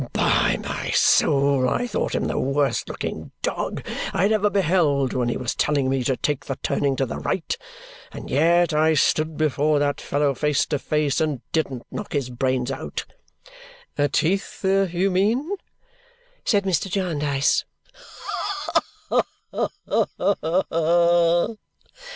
[0.13, 5.29] "By my soul, I thought him the worst looking dog I had ever beheld when
[5.29, 7.55] he was telling me to take the turning to the right.
[8.11, 12.71] And yet I stood before that fellow face to face and didn't knock his brains
[12.71, 13.05] out!"
[14.11, 15.47] "Teeth, you mean?"
[16.45, 16.89] said Mr.
[16.89, 17.63] Jarndyce.